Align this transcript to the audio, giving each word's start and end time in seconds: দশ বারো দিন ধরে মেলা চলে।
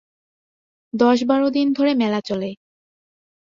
দশ 0.93 1.17
বারো 1.23 1.47
দিন 1.49 1.67
ধরে 1.73 1.91
মেলা 1.93 2.19
চলে। 2.21 2.49